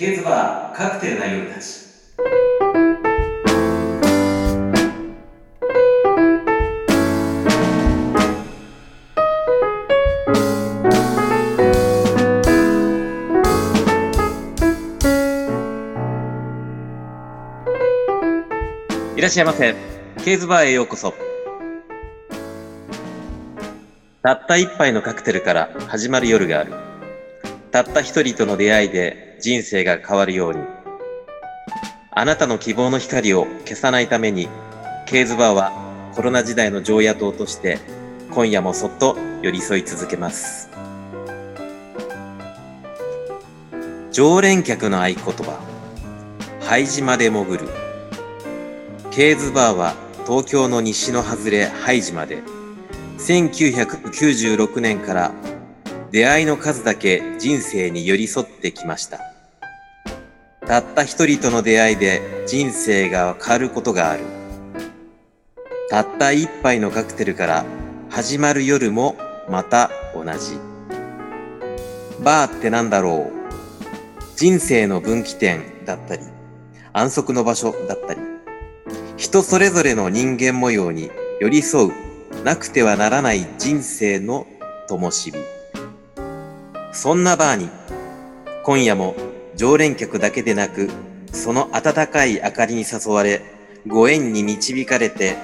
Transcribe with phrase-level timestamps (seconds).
[0.00, 1.90] ケーズバーカクテルな夜たち。
[19.18, 19.74] いらっしゃいませ。
[20.24, 21.12] ケーズバーへようこそ。
[24.22, 26.72] たった一杯のカクテルから始まる夜がある。
[27.70, 30.60] たった一人との出会いで人生が変わるように。
[32.12, 34.48] あなたの希望の光を消さないために
[35.06, 35.72] ケーズバーは
[36.14, 37.78] コロナ時代の常夜灯として
[38.30, 40.70] 今夜もそっと寄り添い続けます。
[44.12, 45.60] 常連客の合言葉
[46.60, 47.68] 拝島で潜る。
[49.10, 49.94] ケーズバーは
[50.26, 52.42] 東京の西の外れ拝島で。
[53.18, 55.32] 1996年から
[56.10, 59.29] 出会いの数だけ人生に寄り添ってきました。
[60.70, 64.22] たった一人との出会いで人生が変わることがある。
[65.90, 67.64] たった一杯のカクテルから
[68.08, 69.16] 始まる夜も
[69.48, 70.60] また同じ。
[72.22, 74.36] バーってなんだろう。
[74.36, 76.22] 人生の分岐点だったり
[76.92, 78.20] 安息の場所だったり
[79.16, 84.46] 人それぞれの人間模様に寄り添うなくてはならない人生の
[84.86, 85.32] 灯火。
[86.92, 87.68] そんなバーに
[88.62, 89.16] 今夜も
[89.60, 90.88] 常連客だけでなく
[91.34, 93.42] その温かい明かりに誘われ
[93.86, 95.36] ご縁に導かれて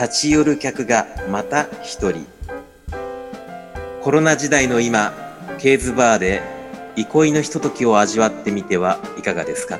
[0.00, 2.26] 立ち寄る客がまた一人。
[4.02, 5.12] コロナ時代の今
[5.60, 6.42] ケーズバーで
[6.96, 9.78] 憩いのひとときを味わってみてはいかがですか？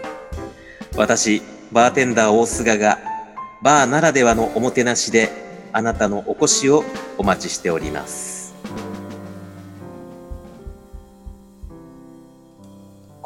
[0.96, 1.42] 私
[1.72, 3.00] バーテンダー大菅が
[3.64, 5.28] バーならではのおもてなしで
[5.72, 6.84] あなたのお越しを
[7.18, 8.35] お待ちしております。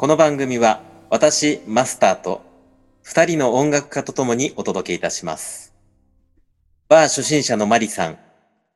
[0.01, 2.41] この番組は私マスターと
[3.03, 5.75] 二人の音楽家とともにお届けいたします。
[6.89, 8.17] バー初心者のマリさん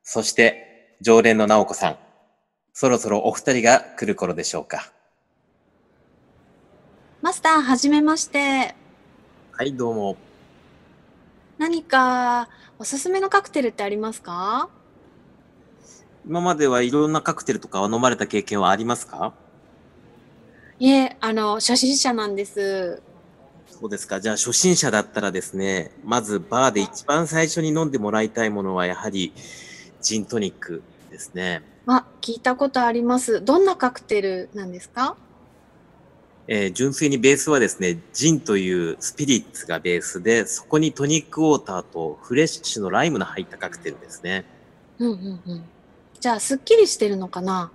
[0.04, 1.96] そして常連の直子さん。
[2.72, 4.92] そろそろお二人が来る頃でしょうか。
[7.22, 8.76] マスター、はじめまして。
[9.50, 10.16] はいどうも。
[11.58, 14.68] 何かおすすめのカクテルってありますか？
[16.24, 19.34] 今まではいろんなカクテルとかを飲まれた経験はありますか？
[20.78, 23.00] いえ、あの、初心者なんです。
[23.68, 24.20] そうですか。
[24.20, 29.32] じゃあ初心者だったらですね、まずバーで一番最初に飲んでもらいたいものはやはり
[30.00, 31.62] ジントニックですね。
[31.86, 33.44] あ、聞いたことあります。
[33.44, 35.16] どんなカクテルなんですか？
[36.48, 44.44] えー純粋にベースはですね、ジンというスピリッツがベースで、そこにトニックウォーターとフレッシュのライムの入ったカクテルですね。
[44.98, 45.64] うんうんうん。
[46.18, 47.70] じゃあ、すっきりしてるのかな？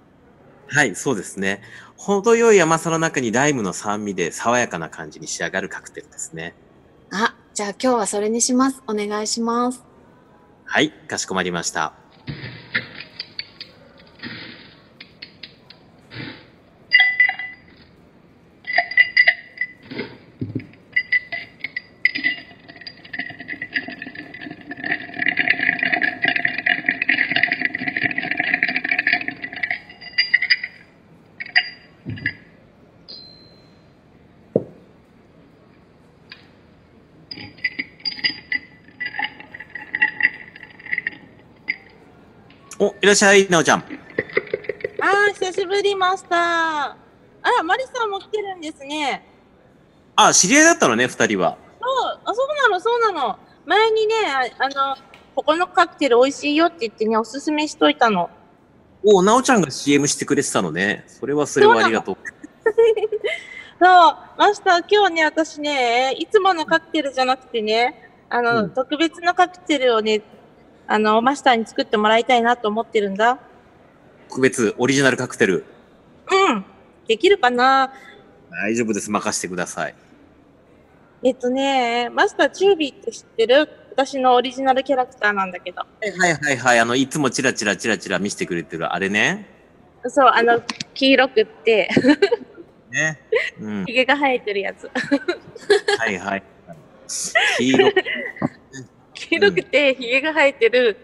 [0.73, 1.61] はい、そうですね。
[1.97, 6.55] 程よい甘さの中にライムの酸味で爽やかな感じに仕上がるカクテルですね。
[7.11, 8.81] あ、じゃあ今日はそれにします。
[8.87, 9.83] お願いします。
[10.63, 12.00] はい、かしこまりました。
[42.81, 43.79] お、いらっしゃい、なおちゃん。
[43.79, 43.83] あ
[45.29, 46.39] あ、久しぶりマスター。
[46.39, 46.97] あ
[47.43, 49.23] ら、マリさんも来てるんですね。
[50.15, 51.59] あ、知り合いだったのね、二人は。
[51.79, 53.37] そう、あ、そうなの、そうなの。
[53.67, 54.15] 前にね、
[54.57, 54.97] ああの、
[55.35, 58.31] ここのカクテル美味しいよって言ってね、おすすめしといたの。
[59.03, 61.03] お、なおちゃんが CM してくれてたのね。
[61.05, 62.17] それはそれはありがとう。
[63.79, 70.23] そう、マスター、今日ね、私ね、いつものカクテルじゃなくてね、あの、うん特別なカクテルをね、
[70.91, 73.39] あの、マスターに作ってもらいたいなと思ってるんだ。
[74.27, 75.63] 特別オリジナルカクテル。
[76.29, 76.65] うん。
[77.07, 77.93] できるかな？
[78.49, 79.09] 大丈夫です。
[79.09, 79.95] 任せてください。
[81.23, 83.69] えっとね、マスター、チュービーって知ってる？
[83.93, 85.79] 私のオリジナルキャラクターなんだけど。
[85.79, 86.79] はいはいはいはい。
[86.79, 89.47] あの、いつもチラチラチラチラ見せてくれてるあれね。
[90.07, 90.61] そう、あの、
[90.93, 91.89] 黄色くって、
[92.89, 93.17] ね。
[93.61, 93.85] うん。
[93.85, 94.89] ひげが生えてるやつ。
[95.97, 96.43] はいはい。
[97.57, 97.91] 黄色。
[99.31, 100.97] 黄色くてひげが生えてる。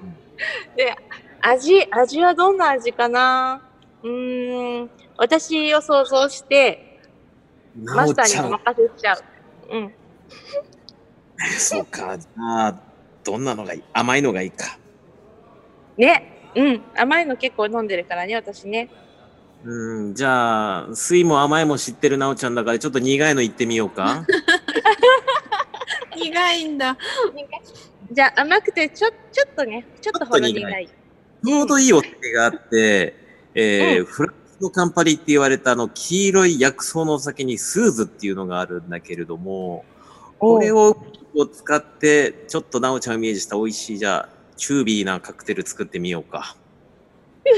[0.76, 0.94] で、
[1.40, 3.62] 味、味はどんな味かな？
[4.02, 7.00] うーん、私を想像して、
[7.74, 8.50] なマスターに。
[8.50, 9.18] 任せしちゃう。
[9.70, 9.94] うん。
[11.58, 12.18] そうか。
[12.18, 12.80] じゃあ、
[13.24, 13.84] どんなのがいい？
[13.94, 14.78] 甘いのがいいか。
[15.96, 16.52] ね。
[16.54, 16.82] うん。
[16.94, 18.90] 甘いの結構飲んでるからね、私ね。
[19.64, 24.26] うん、じゃあ、酸いも甘いも知ってるなおちゃんだから、ちょっと苦いの言ってみようか。
[26.16, 26.96] 苦いんだ。
[28.10, 30.88] じゃあ甘くてちょちょっとね、ちょっとほろ苦い。
[31.44, 33.14] ちょうどいいお酒があって、
[33.54, 39.84] えーうんフランスのカンパリって言われたあの黄色い薬草のお酒にスーズっていうのがあるんだけれども、
[40.38, 40.96] これを
[41.36, 46.56] を使って、ちょっとなおちゃんをイメージした美味しい、じゃあ、チュービーなカクテル作ってみようか。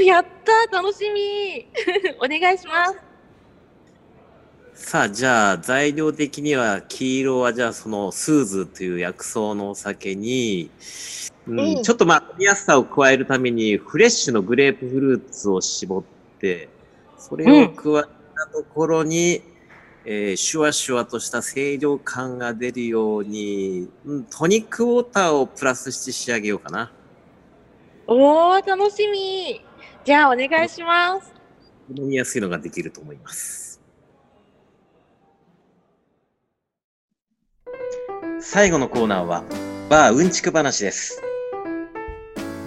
[0.04, 1.66] やった楽しみ
[2.20, 3.07] お願いします。
[4.78, 10.70] さあ、じゃあ、材料的には、黄色は、じゃあ、その、スーズという薬草のお酒に、
[11.46, 16.02] うんうんちょっとまあ、飲みやすさを加えるために、フレッシュのグレープフルーツを絞っ
[16.38, 16.70] て、
[17.18, 19.42] それを加えたところに、
[20.04, 26.90] えーシュワシュワとした清涼感が出るように、うん、トニックウォーターをプラスして仕上げようかな。
[28.06, 29.60] おー、楽しみ
[30.04, 31.34] じゃあお願いします。
[31.94, 33.67] 飲みやすいのができると思います。
[38.40, 39.42] 最後のコーナーは、
[39.88, 41.20] バーうんちく話です。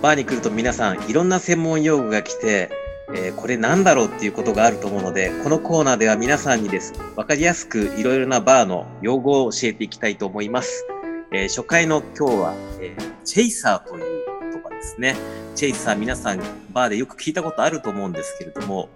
[0.01, 2.69] バーに来ると皆さん、いろんな専門用語が来て、
[3.13, 6.94] えーこれなんだろうっていうことがあると思うので、このコーナーでは皆さんにです。
[7.15, 10.85] わかりやすくいろいろなバーの用語を教えていきたいと思います。
[11.31, 15.15] えー初回の今日は、えーチェイサーという言葉ですね。
[15.56, 16.39] チェイサー皆さん
[16.73, 18.89] バーでよく聞いたことあると思うんですけれども、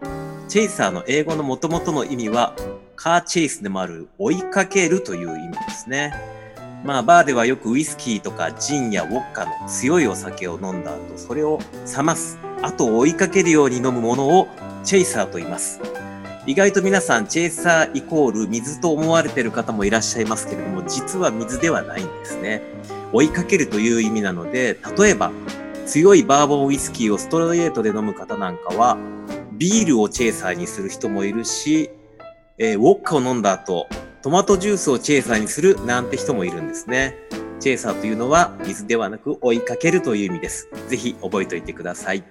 [0.48, 2.56] チェイサーの英語の元々の意味は、
[2.96, 6.35] カーチェイスでもある追いかけるという意味ですね。
[6.86, 11.58] まあ、バーではよくウイスキーとかジンやウォッカの強いお酒を飲んだ後、それを
[11.98, 14.48] 冷ます、後を追いかけるように飲むものを
[14.84, 15.82] チェイサーと言います。
[16.46, 22.62] 意外と皆さん、チェイサーイコール水と思われている方もいらっしゃいますけれども、実は水ではないんですね。
[23.12, 25.32] 追いかけるという意味なので、例えば、
[25.88, 28.96] 強いバーボンウイスキーをストレートで飲む方なんかは、
[29.54, 31.90] ビールをチェイサーにする人もいるし、
[32.60, 33.88] えーウォッカを飲んだ後、
[34.26, 37.16] トマトジュースをチェイサーにするなんて人もいるんですね。
[37.60, 40.68] チェイサーというのは水ではなく追いかけるという意味です。
[40.88, 42.24] ぜひ覚えておいてください。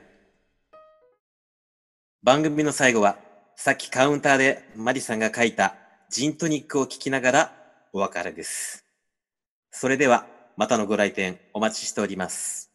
[2.25, 3.17] 番組の最後は、
[3.55, 5.77] さっきカウンターでマリさんが書いた
[6.11, 7.53] ジントニックを聞きながら
[7.93, 8.85] お別れです。
[9.71, 10.27] それでは、
[10.57, 12.74] またのご来店お待ちしております。